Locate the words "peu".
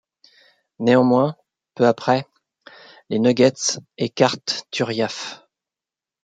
1.75-1.85